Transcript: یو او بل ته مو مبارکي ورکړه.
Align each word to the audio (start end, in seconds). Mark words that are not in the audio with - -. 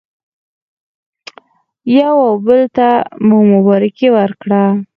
یو 1.97 2.15
او 2.27 2.33
بل 2.45 2.61
ته 2.77 2.89
مو 3.27 3.37
مبارکي 3.53 4.07
ورکړه. 4.17 4.63